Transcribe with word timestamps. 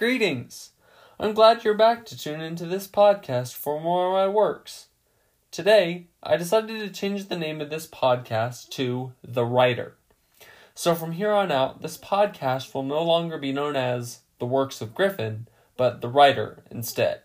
Greetings! 0.00 0.70
I'm 1.18 1.34
glad 1.34 1.62
you're 1.62 1.74
back 1.74 2.06
to 2.06 2.16
tune 2.16 2.40
into 2.40 2.64
this 2.64 2.88
podcast 2.88 3.54
for 3.54 3.78
more 3.78 4.06
of 4.06 4.12
my 4.14 4.34
works. 4.34 4.86
Today, 5.50 6.06
I 6.22 6.38
decided 6.38 6.80
to 6.80 6.88
change 6.88 7.28
the 7.28 7.36
name 7.36 7.60
of 7.60 7.68
this 7.68 7.86
podcast 7.86 8.70
to 8.70 9.12
The 9.22 9.44
Writer. 9.44 9.96
So 10.74 10.94
from 10.94 11.12
here 11.12 11.30
on 11.30 11.52
out, 11.52 11.82
this 11.82 11.98
podcast 11.98 12.72
will 12.72 12.82
no 12.82 13.02
longer 13.02 13.36
be 13.36 13.52
known 13.52 13.76
as 13.76 14.20
The 14.38 14.46
Works 14.46 14.80
of 14.80 14.94
Griffin, 14.94 15.48
but 15.76 16.00
The 16.00 16.08
Writer 16.08 16.62
instead. 16.70 17.20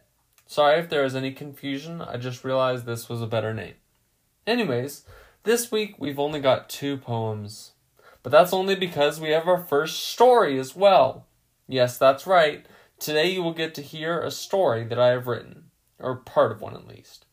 Sorry 0.46 0.78
if 0.78 0.90
there 0.90 1.06
is 1.06 1.16
any 1.16 1.32
confusion, 1.32 2.02
I 2.02 2.18
just 2.18 2.44
realized 2.44 2.86
this 2.86 3.08
was 3.08 3.22
a 3.22 3.26
better 3.26 3.54
name. 3.54 3.76
Anyways, 4.46 5.06
this 5.44 5.72
week 5.72 5.96
we've 5.98 6.20
only 6.20 6.42
got 6.42 6.68
two 6.68 6.98
poems. 6.98 7.72
But 8.22 8.34
that's 8.34 8.52
only 8.52 8.76
because 8.76 9.22
we 9.22 9.30
have 9.30 9.48
our 9.48 9.64
first 9.64 10.06
story 10.08 10.60
as 10.60 10.76
well. 10.76 11.26
Yes, 11.68 11.98
that's 11.98 12.28
right. 12.28 12.66
Today 13.00 13.32
you 13.32 13.42
will 13.42 13.54
get 13.54 13.74
to 13.76 13.82
hear 13.82 14.22
a 14.22 14.30
story 14.30 14.84
that 14.86 15.00
I 15.00 15.08
have 15.08 15.26
written, 15.26 15.72
or 15.98 16.16
part 16.18 16.52
of 16.52 16.62
one 16.62 16.76
at 16.76 16.88
least. 16.88 17.26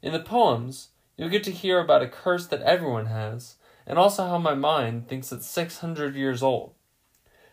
In 0.00 0.12
the 0.12 0.20
poems, 0.20 0.88
you'll 1.16 1.28
get 1.28 1.44
to 1.44 1.50
hear 1.50 1.80
about 1.80 2.02
a 2.02 2.08
curse 2.08 2.46
that 2.46 2.62
everyone 2.62 3.06
has, 3.06 3.56
and 3.86 3.98
also 3.98 4.26
how 4.26 4.38
my 4.38 4.54
mind 4.54 5.06
thinks 5.06 5.32
it's 5.32 5.46
600 5.46 6.16
years 6.16 6.42
old. 6.42 6.72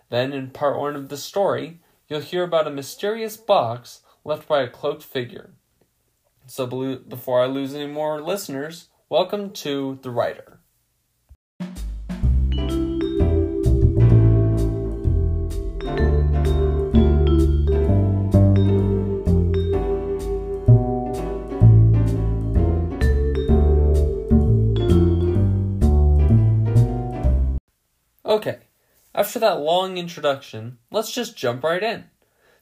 Then, 0.09 0.31
in 0.31 0.51
part 0.51 0.79
one 0.79 0.95
of 0.95 1.09
the 1.09 1.17
story, 1.17 1.81
you'll 2.07 2.21
hear 2.21 2.43
about 2.43 2.67
a 2.67 2.71
mysterious 2.71 3.35
box 3.35 4.01
left 4.23 4.47
by 4.47 4.61
a 4.61 4.69
cloaked 4.69 5.03
figure. 5.03 5.51
So, 6.47 6.65
before 6.65 7.41
I 7.41 7.47
lose 7.47 7.75
any 7.75 7.87
more 7.87 8.21
listeners, 8.21 8.87
welcome 9.09 9.51
to 9.51 9.99
The 10.01 10.11
Writer. 10.11 10.60
Okay, 28.31 28.59
after 29.13 29.39
that 29.39 29.59
long 29.59 29.97
introduction, 29.97 30.77
let's 30.89 31.11
just 31.11 31.35
jump 31.35 31.65
right 31.65 31.83
in. 31.83 32.05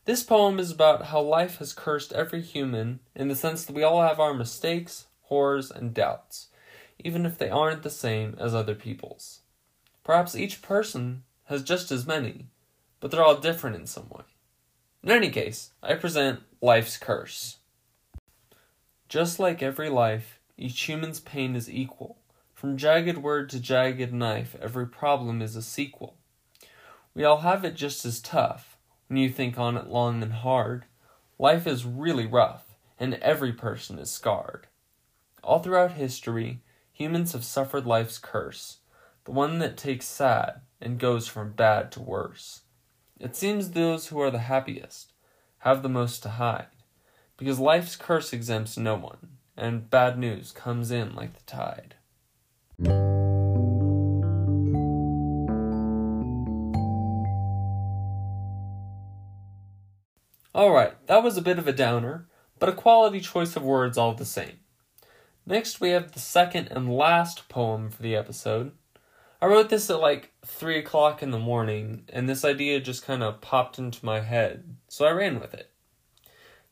This 0.06 0.24
poem 0.24 0.58
is 0.58 0.72
about 0.72 1.06
how 1.06 1.22
life 1.22 1.60
has 1.60 1.74
cursed 1.74 2.12
every 2.12 2.42
human 2.42 3.02
in 3.14 3.28
the 3.28 3.36
sense 3.36 3.66
that 3.66 3.76
we 3.76 3.84
all 3.84 4.02
have 4.02 4.20
our 4.20 4.34
mistakes, 4.34 5.06
horrors, 5.26 5.70
and 5.70 5.94
doubts, 5.94 6.48
even 6.98 7.24
if 7.24 7.38
they 7.38 7.52
aren't 7.52 7.84
the 7.84 7.92
same 7.92 8.36
as 8.40 8.56
other 8.56 8.74
people's. 8.74 9.42
Perhaps 10.04 10.36
each 10.36 10.64
person 10.64 11.22
has 11.44 11.62
just 11.62 11.92
as 11.92 12.08
many, 12.08 12.48
but 13.00 13.12
they're 13.12 13.24
all 13.24 13.38
different 13.38 13.76
in 13.76 13.86
some 13.86 14.10
way. 14.10 14.24
In 15.04 15.12
any 15.12 15.30
case, 15.30 15.74
I 15.84 15.94
present 15.94 16.40
Life's 16.64 16.98
Curse. 16.98 17.58
Just 19.08 19.38
like 19.38 19.62
every 19.62 19.92
life, 19.92 20.40
each 20.58 20.82
human's 20.82 21.20
pain 21.20 21.56
is 21.56 21.70
equal 21.70 22.19
from 22.60 22.76
jagged 22.76 23.18
word 23.18 23.50
to 23.50 23.58
jagged 23.58 24.12
knife, 24.12 24.54
every 24.62 24.86
problem 24.86 25.42
is 25.42 25.56
a 25.56 25.62
sequel. 25.62 26.18
We 27.14 27.24
all 27.24 27.38
have 27.38 27.64
it 27.64 27.74
just 27.74 28.04
as 28.04 28.20
tough 28.20 28.78
when 29.08 29.16
you 29.16 29.30
think 29.30 29.58
on 29.58 29.78
it 29.78 29.88
long 29.88 30.22
and 30.22 30.34
hard. 30.34 30.84
Life 31.38 31.66
is 31.66 31.86
really 31.86 32.26
rough, 32.26 32.76
and 33.00 33.14
every 33.22 33.54
person 33.54 33.98
is 33.98 34.12
scarred. 34.12 34.68
All 35.42 35.60
throughout 35.60 35.94
history, 35.94 36.60
humans 36.92 37.32
have 37.32 37.46
suffered 37.46 37.86
life's 37.86 38.18
curse, 38.18 38.80
the 39.24 39.32
one 39.32 39.60
that 39.60 39.78
takes 39.78 40.06
sad 40.06 40.60
and 40.82 41.00
goes 41.00 41.30
from 41.30 41.54
bad 41.54 41.94
to 41.94 42.02
worse. 42.02 42.64
It 43.22 43.38
seems 43.38 43.70
those 43.70 44.08
who 44.08 44.20
are 44.20 44.32
the 44.32 44.40
happiest 44.40 45.14
have 45.60 45.82
the 45.82 45.88
most 45.88 46.24
to 46.24 46.30
hide, 46.32 46.68
because 47.38 47.58
life's 47.58 47.96
curse 47.96 48.34
exempts 48.34 48.76
no 48.76 48.96
one, 48.96 49.38
and 49.56 49.90
bad 49.90 50.20
news 50.20 50.52
comes 50.52 50.92
in 50.92 51.16
like 51.16 51.36
the 51.36 51.44
tide. 51.44 51.96
Alright, 60.56 61.06
that 61.08 61.22
was 61.22 61.36
a 61.36 61.42
bit 61.42 61.60
of 61.60 61.68
a 61.68 61.74
downer, 61.74 62.30
but 62.58 62.70
a 62.70 62.74
quality 62.74 63.20
choice 63.20 63.58
of 63.58 63.64
words 63.64 63.98
all 63.98 64.14
the 64.14 64.24
same. 64.24 64.60
Next, 65.46 65.82
we 65.82 65.90
have 65.90 66.14
the 66.14 66.20
second 66.20 66.70
and 66.72 66.96
last 66.96 67.50
poem 67.50 67.90
for 67.90 68.02
the 68.02 68.16
episode. 68.16 68.72
I 69.42 69.48
wrote 69.48 69.68
this 69.70 69.90
at 69.90 70.00
like 70.00 70.32
3 70.46 70.80
o'clock 70.80 71.22
in 71.22 71.32
the 71.32 71.40
morning, 71.40 72.04
and 72.08 72.30
this 72.30 72.46
idea 72.46 72.80
just 72.80 73.06
kind 73.06 73.24
of 73.24 73.42
popped 73.42 73.78
into 73.78 74.06
my 74.06 74.22
head, 74.22 74.78
so 74.88 75.06
I 75.06 75.12
ran 75.12 75.42
with 75.42 75.54
it. 75.54 75.70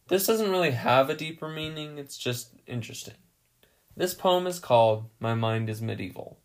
This 0.07 0.27
doesn't 0.27 0.51
really 0.51 0.71
have 0.71 1.09
a 1.09 1.15
deeper 1.15 1.49
meaning, 1.49 1.97
it's 1.97 2.17
just 2.17 2.53
interesting. 2.65 3.15
This 3.97 4.13
poem 4.13 4.45
is 4.45 4.59
called 4.59 5.09
My 5.19 5.33
Mind 5.33 5.71
is 5.71 5.81
Medieval. 5.81 6.37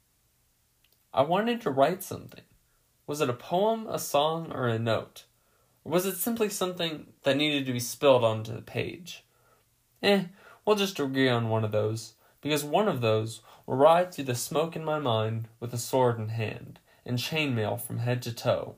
I 1.12 1.20
wanted 1.20 1.60
to 1.60 1.70
write 1.70 2.02
something. 2.02 2.44
Was 3.06 3.20
it 3.20 3.28
a 3.28 3.34
poem, 3.34 3.86
a 3.90 3.98
song, 3.98 4.50
or 4.50 4.68
a 4.68 4.78
note? 4.78 5.26
Or 5.84 5.92
was 5.92 6.06
it 6.06 6.16
simply 6.16 6.48
something 6.48 7.08
that 7.24 7.36
needed 7.36 7.66
to 7.66 7.74
be 7.74 7.78
spilled 7.78 8.24
onto 8.24 8.54
the 8.54 8.62
page? 8.62 9.26
Eh, 10.02 10.24
we'll 10.64 10.76
just 10.76 10.98
agree 10.98 11.28
on 11.28 11.50
one 11.50 11.62
of 11.62 11.72
those, 11.72 12.14
because 12.40 12.64
one 12.64 12.88
of 12.88 13.02
those 13.02 13.42
will 13.66 13.76
ride 13.76 14.14
through 14.14 14.24
the 14.24 14.34
smoke 14.34 14.74
in 14.74 14.82
my 14.82 14.98
mind 14.98 15.48
with 15.60 15.74
a 15.74 15.78
sword 15.78 16.18
in 16.18 16.30
hand, 16.30 16.78
and 17.04 17.18
chainmail 17.18 17.78
from 17.78 17.98
head 17.98 18.22
to 18.22 18.32
toe. 18.32 18.76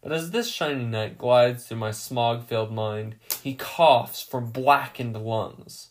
But 0.00 0.12
as 0.12 0.30
this 0.30 0.48
shiny 0.48 0.84
knight 0.84 1.18
glides 1.18 1.66
through 1.66 1.78
my 1.78 1.90
smog 1.90 2.44
filled 2.44 2.70
mind, 2.70 3.16
he 3.42 3.56
coughs 3.56 4.22
from 4.22 4.52
blackened 4.52 5.16
lungs 5.16 5.88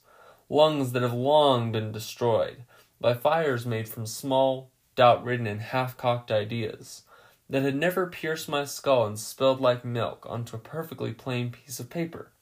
lungs 0.51 0.91
that 0.91 1.01
have 1.01 1.13
long 1.13 1.71
been 1.71 1.93
destroyed 1.93 2.57
by 2.99 3.13
fires 3.13 3.65
made 3.65 3.87
from 3.87 4.05
small, 4.05 4.69
doubt 4.97 5.23
ridden, 5.23 5.47
and 5.47 5.61
half 5.61 5.95
cocked 5.95 6.29
ideas 6.29 7.03
that 7.49 7.63
had 7.63 7.75
never 7.75 8.05
pierced 8.05 8.49
my 8.49 8.65
skull 8.65 9.05
and 9.05 9.17
spilled 9.17 9.61
like 9.61 9.85
milk 9.85 10.25
onto 10.27 10.57
a 10.57 10.59
perfectly 10.59 11.13
plain 11.13 11.51
piece 11.51 11.79
of 11.79 11.89
paper. 11.89 12.33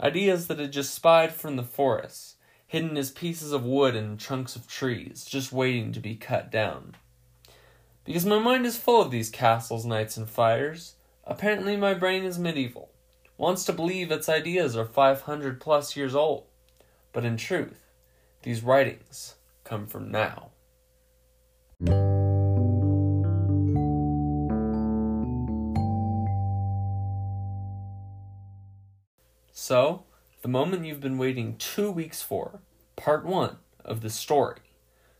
Ideas 0.00 0.46
that 0.46 0.58
had 0.58 0.72
just 0.72 0.94
spied 0.94 1.34
from 1.34 1.56
the 1.56 1.62
forest, 1.62 2.36
hidden 2.66 2.96
as 2.96 3.10
pieces 3.10 3.52
of 3.52 3.62
wood 3.62 3.94
and 3.94 4.18
chunks 4.18 4.56
of 4.56 4.66
trees, 4.66 5.26
just 5.26 5.52
waiting 5.52 5.92
to 5.92 6.00
be 6.00 6.14
cut 6.14 6.50
down. 6.50 6.94
Because 8.06 8.24
my 8.24 8.38
mind 8.38 8.64
is 8.64 8.78
full 8.78 9.02
of 9.02 9.10
these 9.10 9.28
castles, 9.28 9.84
knights, 9.84 10.16
and 10.16 10.30
fires, 10.30 10.94
apparently 11.24 11.76
my 11.76 11.92
brain 11.92 12.24
is 12.24 12.38
medieval, 12.38 12.90
wants 13.36 13.64
to 13.66 13.74
believe 13.74 14.10
its 14.10 14.30
ideas 14.30 14.74
are 14.74 14.86
500 14.86 15.60
plus 15.60 15.94
years 15.94 16.14
old. 16.14 16.46
But 17.12 17.24
in 17.24 17.36
truth, 17.36 17.90
these 18.42 18.62
writings 18.62 19.34
come 19.64 19.86
from 19.86 20.10
now. 20.10 20.50
So, 29.52 30.04
the 30.40 30.48
moment 30.48 30.86
you've 30.86 31.00
been 31.00 31.18
waiting 31.18 31.56
two 31.56 31.90
weeks 31.90 32.22
for, 32.22 32.60
part 32.96 33.24
one 33.24 33.58
of 33.84 34.00
the 34.00 34.10
story. 34.10 34.60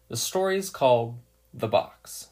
The 0.09 0.17
story 0.17 0.57
is 0.57 0.71
called 0.71 1.19
The 1.55 1.69
Box. 1.69 2.31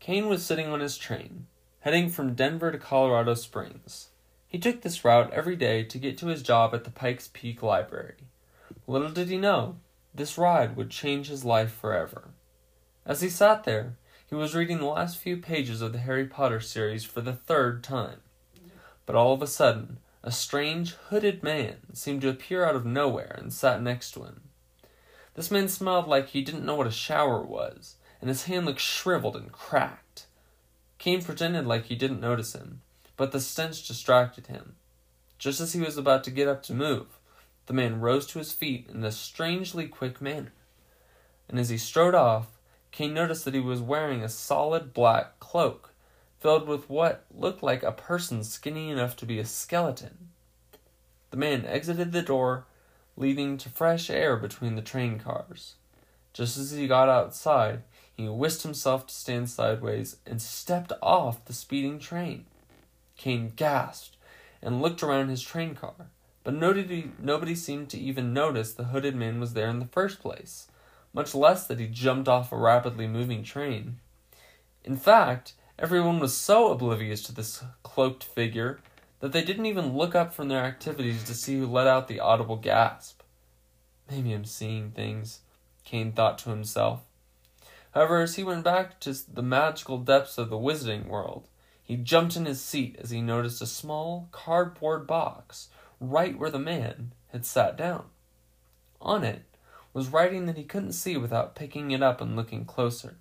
Kane 0.00 0.28
was 0.28 0.44
sitting 0.44 0.68
on 0.68 0.80
his 0.80 0.96
train, 0.96 1.46
heading 1.80 2.08
from 2.08 2.34
Denver 2.34 2.70
to 2.70 2.78
Colorado 2.78 3.34
Springs. 3.34 4.10
He 4.56 4.60
took 4.60 4.80
this 4.80 5.04
route 5.04 5.34
every 5.34 5.54
day 5.54 5.84
to 5.84 5.98
get 5.98 6.16
to 6.16 6.28
his 6.28 6.42
job 6.42 6.74
at 6.74 6.84
the 6.84 6.90
Pikes 6.90 7.28
Peak 7.30 7.62
Library. 7.62 8.14
Little 8.86 9.10
did 9.10 9.28
he 9.28 9.36
know, 9.36 9.76
this 10.14 10.38
ride 10.38 10.76
would 10.76 10.88
change 10.88 11.28
his 11.28 11.44
life 11.44 11.70
forever. 11.70 12.30
As 13.04 13.20
he 13.20 13.28
sat 13.28 13.64
there, 13.64 13.98
he 14.26 14.34
was 14.34 14.54
reading 14.54 14.78
the 14.78 14.86
last 14.86 15.18
few 15.18 15.36
pages 15.36 15.82
of 15.82 15.92
the 15.92 15.98
Harry 15.98 16.24
Potter 16.24 16.58
series 16.60 17.04
for 17.04 17.20
the 17.20 17.34
third 17.34 17.84
time. 17.84 18.22
But 19.04 19.14
all 19.14 19.34
of 19.34 19.42
a 19.42 19.46
sudden, 19.46 19.98
a 20.22 20.32
strange, 20.32 20.94
hooded 21.10 21.42
man 21.42 21.92
seemed 21.92 22.22
to 22.22 22.30
appear 22.30 22.64
out 22.64 22.76
of 22.76 22.86
nowhere 22.86 23.36
and 23.38 23.52
sat 23.52 23.82
next 23.82 24.12
to 24.12 24.24
him. 24.24 24.48
This 25.34 25.50
man 25.50 25.68
smelled 25.68 26.08
like 26.08 26.28
he 26.28 26.40
didn't 26.40 26.64
know 26.64 26.76
what 26.76 26.86
a 26.86 26.90
shower 26.90 27.42
was, 27.42 27.96
and 28.22 28.30
his 28.30 28.44
hand 28.44 28.64
looked 28.64 28.80
shriveled 28.80 29.36
and 29.36 29.52
cracked. 29.52 30.28
Kane 30.96 31.22
pretended 31.22 31.66
like 31.66 31.84
he 31.84 31.94
didn't 31.94 32.20
notice 32.20 32.54
him, 32.54 32.80
but 33.16 33.32
the 33.32 33.40
stench 33.40 33.86
distracted 33.86 34.46
him. 34.46 34.74
Just 35.38 35.60
as 35.60 35.72
he 35.72 35.80
was 35.80 35.96
about 35.96 36.24
to 36.24 36.30
get 36.30 36.48
up 36.48 36.62
to 36.64 36.74
move, 36.74 37.06
the 37.66 37.72
man 37.72 38.00
rose 38.00 38.26
to 38.28 38.38
his 38.38 38.52
feet 38.52 38.88
in 38.92 39.04
a 39.04 39.12
strangely 39.12 39.86
quick 39.86 40.20
manner. 40.20 40.52
And 41.48 41.58
as 41.58 41.68
he 41.68 41.78
strode 41.78 42.14
off, 42.14 42.46
Kane 42.92 43.14
noticed 43.14 43.44
that 43.44 43.54
he 43.54 43.60
was 43.60 43.80
wearing 43.80 44.22
a 44.22 44.28
solid 44.28 44.94
black 44.94 45.38
cloak, 45.38 45.92
filled 46.38 46.66
with 46.66 46.88
what 46.88 47.24
looked 47.34 47.62
like 47.62 47.82
a 47.82 47.92
person 47.92 48.42
skinny 48.44 48.90
enough 48.90 49.16
to 49.16 49.26
be 49.26 49.38
a 49.38 49.44
skeleton. 49.44 50.30
The 51.30 51.36
man 51.36 51.66
exited 51.66 52.12
the 52.12 52.22
door, 52.22 52.64
leading 53.16 53.58
to 53.58 53.68
fresh 53.68 54.08
air 54.08 54.36
between 54.36 54.76
the 54.76 54.82
train 54.82 55.18
cars. 55.18 55.74
Just 56.32 56.56
as 56.58 56.70
he 56.70 56.86
got 56.86 57.08
outside, 57.08 57.82
he 58.14 58.28
whisked 58.28 58.62
himself 58.62 59.06
to 59.06 59.14
stand 59.14 59.50
sideways 59.50 60.16
and 60.26 60.40
stepped 60.40 60.92
off 61.02 61.44
the 61.44 61.52
speeding 61.52 61.98
train. 61.98 62.46
Kane 63.16 63.52
gasped 63.56 64.16
and 64.62 64.82
looked 64.82 65.02
around 65.02 65.28
his 65.28 65.42
train 65.42 65.74
car, 65.74 66.10
but 66.44 66.54
nobody, 66.54 67.10
nobody 67.18 67.54
seemed 67.54 67.88
to 67.90 67.98
even 67.98 68.32
notice 68.32 68.72
the 68.72 68.84
hooded 68.84 69.14
man 69.14 69.40
was 69.40 69.52
there 69.52 69.68
in 69.68 69.78
the 69.78 69.86
first 69.86 70.20
place, 70.20 70.68
much 71.12 71.34
less 71.34 71.66
that 71.66 71.80
he 71.80 71.86
jumped 71.86 72.28
off 72.28 72.52
a 72.52 72.56
rapidly 72.56 73.06
moving 73.06 73.42
train. 73.42 73.98
In 74.84 74.96
fact, 74.96 75.54
everyone 75.78 76.20
was 76.20 76.36
so 76.36 76.70
oblivious 76.70 77.22
to 77.22 77.34
this 77.34 77.64
cloaked 77.82 78.24
figure 78.24 78.80
that 79.20 79.32
they 79.32 79.42
didn't 79.42 79.66
even 79.66 79.96
look 79.96 80.14
up 80.14 80.32
from 80.32 80.48
their 80.48 80.64
activities 80.64 81.24
to 81.24 81.34
see 81.34 81.58
who 81.58 81.66
let 81.66 81.86
out 81.86 82.06
the 82.06 82.20
audible 82.20 82.56
gasp. 82.56 83.22
Maybe 84.10 84.32
I'm 84.32 84.44
seeing 84.44 84.90
things, 84.90 85.40
Kane 85.84 86.12
thought 86.12 86.38
to 86.38 86.50
himself. 86.50 87.00
However, 87.92 88.20
as 88.20 88.36
he 88.36 88.44
went 88.44 88.62
back 88.62 89.00
to 89.00 89.14
the 89.32 89.42
magical 89.42 89.98
depths 89.98 90.38
of 90.38 90.50
the 90.50 90.58
wizarding 90.58 91.06
world, 91.08 91.48
he 91.86 91.96
jumped 91.96 92.34
in 92.34 92.46
his 92.46 92.60
seat 92.60 92.96
as 93.00 93.10
he 93.10 93.22
noticed 93.22 93.62
a 93.62 93.66
small 93.66 94.28
cardboard 94.32 95.06
box 95.06 95.68
right 96.00 96.36
where 96.36 96.50
the 96.50 96.58
man 96.58 97.12
had 97.28 97.46
sat 97.46 97.76
down. 97.76 98.06
On 99.00 99.22
it 99.22 99.44
was 99.94 100.08
writing 100.08 100.46
that 100.46 100.56
he 100.56 100.64
couldn't 100.64 100.92
see 100.92 101.16
without 101.16 101.54
picking 101.54 101.92
it 101.92 102.02
up 102.02 102.20
and 102.20 102.34
looking 102.34 102.64
closer, 102.64 103.14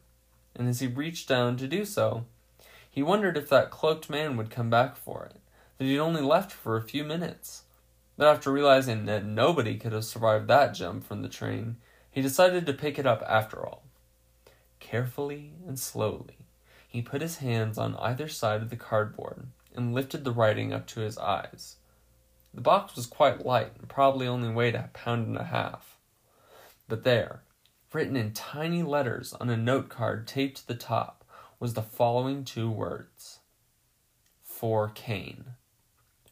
and 0.55 0.67
as 0.67 0.79
he 0.79 0.87
reached 0.87 1.29
down 1.29 1.57
to 1.57 1.67
do 1.67 1.85
so, 1.85 2.25
he 2.89 3.03
wondered 3.03 3.37
if 3.37 3.49
that 3.49 3.69
cloaked 3.69 4.09
man 4.09 4.35
would 4.35 4.49
come 4.49 4.71
back 4.71 4.95
for 4.95 5.25
it, 5.25 5.35
that 5.77 5.85
he'd 5.85 5.99
only 5.99 6.21
left 6.21 6.51
for 6.51 6.75
a 6.75 6.81
few 6.81 7.03
minutes. 7.03 7.63
But 8.17 8.27
after 8.27 8.51
realizing 8.51 9.05
that 9.05 9.25
nobody 9.25 9.77
could 9.77 9.91
have 9.91 10.05
survived 10.05 10.47
that 10.47 10.73
jump 10.73 11.03
from 11.03 11.21
the 11.21 11.29
train, 11.29 11.75
he 12.09 12.21
decided 12.21 12.65
to 12.65 12.73
pick 12.73 12.97
it 12.97 13.05
up 13.05 13.21
after 13.27 13.63
all. 13.63 13.83
Carefully 14.79 15.51
and 15.67 15.77
slowly, 15.77 16.37
he 16.95 17.01
put 17.01 17.21
his 17.21 17.39
hands 17.39 17.77
on 17.77 17.93
either 17.97 18.29
side 18.29 18.61
of 18.61 18.69
the 18.69 18.77
cardboard 18.77 19.47
and 19.75 19.93
lifted 19.93 20.23
the 20.23 20.31
writing 20.31 20.71
up 20.71 20.87
to 20.87 21.01
his 21.01 21.17
eyes. 21.17 21.75
The 22.53 22.61
box 22.61 22.95
was 22.95 23.05
quite 23.05 23.45
light 23.45 23.73
and 23.77 23.89
probably 23.89 24.25
only 24.25 24.47
weighed 24.47 24.75
a 24.75 24.89
pound 24.93 25.27
and 25.27 25.35
a 25.35 25.43
half. 25.43 25.97
But 26.87 27.03
there, 27.03 27.41
written 27.91 28.15
in 28.15 28.31
tiny 28.31 28.81
letters 28.81 29.33
on 29.33 29.49
a 29.49 29.57
note 29.57 29.89
card 29.89 30.25
taped 30.25 30.59
to 30.59 30.67
the 30.67 30.73
top, 30.73 31.25
was 31.59 31.73
the 31.73 31.81
following 31.81 32.45
two 32.45 32.71
words 32.71 33.39
For 34.41 34.87
Kane. 34.87 35.47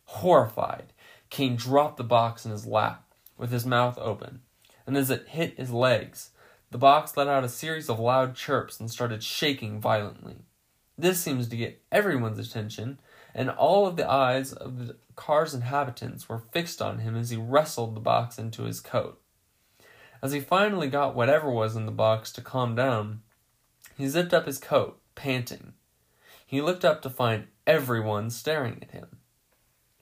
Horrified, 0.05 0.93
Kane 1.29 1.57
dropped 1.57 1.97
the 1.97 2.05
box 2.05 2.45
in 2.45 2.51
his 2.51 2.65
lap 2.65 3.03
with 3.37 3.51
his 3.51 3.65
mouth 3.65 3.97
open, 3.97 4.43
and 4.87 4.95
as 4.95 5.09
it 5.09 5.27
hit 5.27 5.57
his 5.57 5.71
legs, 5.71 6.29
the 6.71 6.77
box 6.77 7.17
let 7.17 7.27
out 7.27 7.43
a 7.43 7.49
series 7.49 7.89
of 7.89 7.99
loud 7.99 8.33
chirps 8.33 8.79
and 8.79 8.89
started 8.89 9.23
shaking 9.23 9.81
violently. 9.81 10.45
This 10.97 11.19
seems 11.19 11.47
to 11.47 11.57
get 11.57 11.81
everyone's 11.91 12.39
attention, 12.39 12.99
and 13.33 13.49
all 13.49 13.87
of 13.87 13.95
the 13.95 14.09
eyes 14.09 14.53
of 14.53 14.87
the 14.87 14.95
car's 15.15 15.53
inhabitants 15.53 16.29
were 16.29 16.43
fixed 16.51 16.81
on 16.81 16.99
him 16.99 17.15
as 17.15 17.29
he 17.29 17.37
wrestled 17.37 17.95
the 17.95 18.01
box 18.01 18.37
into 18.37 18.63
his 18.63 18.79
coat. 18.79 19.19
As 20.21 20.31
he 20.31 20.39
finally 20.39 20.87
got 20.87 21.15
whatever 21.15 21.49
was 21.49 21.75
in 21.75 21.85
the 21.85 21.91
box 21.91 22.31
to 22.33 22.41
calm 22.41 22.75
down, 22.75 23.21
he 23.97 24.07
zipped 24.07 24.33
up 24.33 24.45
his 24.45 24.59
coat, 24.59 25.01
panting. 25.15 25.73
He 26.45 26.61
looked 26.61 26.85
up 26.85 27.01
to 27.01 27.09
find 27.09 27.47
everyone 27.65 28.29
staring 28.29 28.79
at 28.81 28.91
him. 28.91 29.17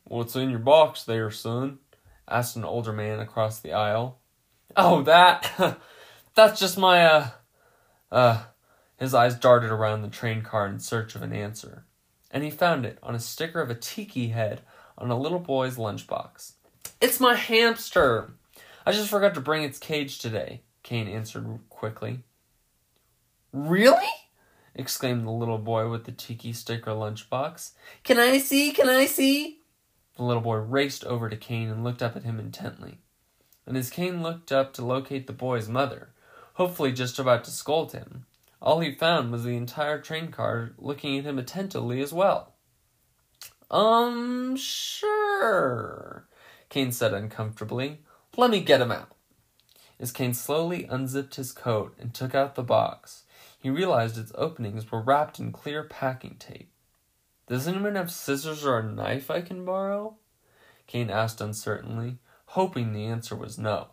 What's 0.04 0.36
in 0.36 0.50
your 0.50 0.60
box 0.60 1.04
there, 1.04 1.32
son? 1.32 1.80
asked 2.28 2.56
an 2.56 2.66
older 2.66 2.94
man 2.94 3.20
across 3.20 3.60
the 3.60 3.74
aisle. 3.74 4.20
Oh, 4.76 5.02
that. 5.04 5.80
That's 6.36 6.60
just 6.60 6.78
my, 6.78 7.06
uh. 7.06 7.30
Uh. 8.12 8.44
His 9.02 9.16
eyes 9.16 9.34
darted 9.34 9.72
around 9.72 10.04
the 10.04 10.10
train 10.10 10.44
car 10.44 10.68
in 10.68 10.78
search 10.78 11.16
of 11.16 11.24
an 11.24 11.34
answer, 11.34 11.86
and 12.30 12.44
he 12.44 12.52
found 12.52 12.86
it 12.86 13.00
on 13.02 13.16
a 13.16 13.20
sticker 13.20 13.60
of 13.60 13.72
a 13.72 13.76
tiki 13.76 14.28
head 14.28 14.62
on 14.96 15.10
a 15.10 15.18
little 15.18 15.40
boy's 15.40 15.76
lunchbox. 15.76 16.52
It's 17.02 17.20
my 17.20 17.34
hamster! 17.34 18.36
I 18.86 18.92
just 18.92 19.10
forgot 19.10 19.34
to 19.34 19.42
bring 19.42 19.64
its 19.64 19.80
cage 19.80 20.20
today, 20.20 20.62
Kane 20.84 21.08
answered 21.08 21.62
quickly. 21.68 22.20
Really? 23.52 24.06
exclaimed 24.76 25.26
the 25.26 25.32
little 25.32 25.58
boy 25.58 25.90
with 25.90 26.04
the 26.04 26.12
tiki 26.12 26.54
sticker 26.54 26.92
lunchbox. 26.92 27.72
Can 28.04 28.20
I 28.20 28.38
see? 28.38 28.72
Can 28.72 28.88
I 28.88 29.08
see? 29.08 29.62
The 30.16 30.22
little 30.22 30.44
boy 30.44 30.58
raced 30.58 31.06
over 31.06 31.28
to 31.28 31.36
Kane 31.36 31.70
and 31.70 31.84
looked 31.84 32.04
up 32.04 32.16
at 32.16 32.22
him 32.22 32.40
intently. 32.40 33.00
And 33.66 33.76
as 33.76 33.90
Kane 33.90 34.22
looked 34.22 34.52
up 34.52 34.74
to 34.74 34.86
locate 34.86 35.26
the 35.26 35.34
boy's 35.34 35.68
mother, 35.68 36.10
hopefully 36.54 36.92
just 36.92 37.18
about 37.18 37.44
to 37.46 37.52
scold 37.52 37.94
him, 37.94 38.28
all 38.62 38.80
he 38.80 38.94
found 38.94 39.32
was 39.32 39.44
the 39.44 39.58
entire 39.58 40.00
train 40.00 40.32
car 40.32 40.74
looking 40.78 41.18
at 41.18 41.26
him 41.26 41.40
attentively 41.40 42.02
as 42.02 42.14
well. 42.14 42.54
Um, 43.70 44.56
sure, 44.58 46.28
Kane 46.70 46.92
said 46.92 47.14
uncomfortably. 47.14 48.02
Let 48.38 48.52
me 48.52 48.62
get 48.62 48.82
him 48.82 48.92
out. 48.92 49.12
As 50.00 50.12
Kane 50.12 50.34
slowly 50.34 50.86
unzipped 50.86 51.36
his 51.36 51.52
coat 51.52 51.96
and 52.00 52.14
took 52.14 52.36
out 52.36 52.56
the 52.56 52.64
box, 52.64 53.24
he 53.60 53.70
realized 53.70 54.18
its 54.18 54.32
openings 54.36 54.92
were 54.92 55.02
wrapped 55.02 55.40
in 55.40 55.52
clear 55.52 55.84
packing 55.84 56.36
tape. 56.40 56.72
Does 57.48 57.68
anyone 57.68 57.96
have 57.96 58.12
scissors 58.12 58.66
or 58.66 58.80
a 58.80 58.84
knife 58.84 59.30
I 59.30 59.42
can 59.42 59.66
borrow? 59.66 60.18
Kane 60.88 61.10
asked 61.10 61.42
uncertainly, 61.42 62.18
hoping 62.48 62.94
the 62.94 63.06
answer 63.06 63.36
was 63.36 63.58
no. 63.58 63.90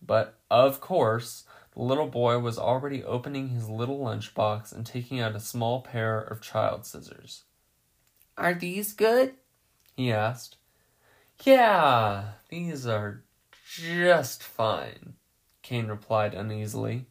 But, 0.00 0.38
of 0.50 0.80
course, 0.80 1.44
the 1.74 1.82
little 1.82 2.06
boy 2.06 2.38
was 2.38 2.58
already 2.58 3.04
opening 3.04 3.48
his 3.48 3.68
little 3.68 3.98
lunchbox 3.98 4.72
and 4.72 4.84
taking 4.84 5.20
out 5.20 5.36
a 5.36 5.40
small 5.40 5.82
pair 5.82 6.18
of 6.20 6.40
child 6.40 6.84
scissors. 6.84 7.44
Are 8.36 8.54
these 8.54 8.92
good? 8.92 9.34
he 9.96 10.12
asked. 10.12 10.56
Yeah, 11.42 12.32
these 12.48 12.86
are 12.86 13.22
just 13.64 14.42
fine, 14.42 15.14
Kane 15.62 15.86
replied 15.86 16.34
uneasily. 16.34 17.06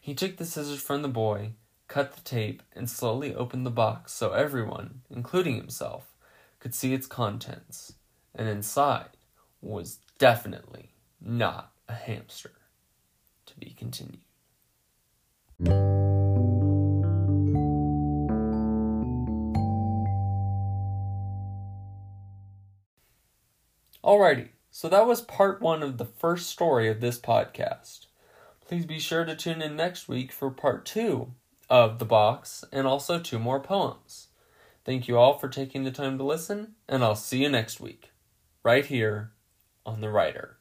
He 0.00 0.14
took 0.14 0.36
the 0.36 0.44
scissors 0.44 0.80
from 0.80 1.02
the 1.02 1.08
boy 1.08 1.52
cut 1.92 2.14
the 2.14 2.22
tape, 2.22 2.62
and 2.74 2.88
slowly 2.88 3.34
opened 3.34 3.66
the 3.66 3.70
box 3.70 4.14
so 4.14 4.32
everyone, 4.32 5.02
including 5.10 5.56
himself, 5.56 6.14
could 6.58 6.74
see 6.74 6.94
its 6.94 7.06
contents. 7.06 7.92
And 8.34 8.48
inside 8.48 9.10
was 9.60 9.98
definitely 10.18 10.94
not 11.20 11.70
a 11.90 11.92
hamster. 11.92 12.52
To 13.52 13.58
be 13.58 13.74
continued. 13.78 14.22
Alrighty, 24.02 24.48
so 24.70 24.88
that 24.88 25.06
was 25.06 25.20
part 25.20 25.60
one 25.60 25.82
of 25.82 25.98
the 25.98 26.06
first 26.06 26.48
story 26.48 26.88
of 26.88 27.02
this 27.02 27.18
podcast. 27.18 28.06
Please 28.66 28.86
be 28.86 28.98
sure 28.98 29.26
to 29.26 29.36
tune 29.36 29.60
in 29.60 29.76
next 29.76 30.08
week 30.08 30.32
for 30.32 30.50
part 30.50 30.86
two 30.86 31.34
of 31.68 31.98
the 31.98 32.06
box 32.06 32.64
and 32.72 32.86
also 32.86 33.18
two 33.18 33.38
more 33.38 33.60
poems. 33.60 34.28
Thank 34.86 35.08
you 35.08 35.18
all 35.18 35.38
for 35.38 35.48
taking 35.48 35.84
the 35.84 35.90
time 35.90 36.16
to 36.16 36.24
listen, 36.24 36.76
and 36.88 37.04
I'll 37.04 37.14
see 37.14 37.42
you 37.42 37.50
next 37.50 37.80
week, 37.80 38.12
right 38.62 38.86
here 38.86 39.32
on 39.84 40.00
The 40.00 40.08
Writer. 40.08 40.56